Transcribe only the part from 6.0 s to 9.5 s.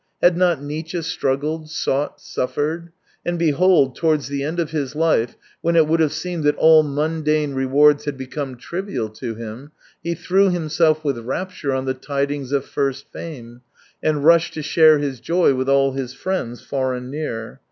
seemed that all mundane rewards had become trivial to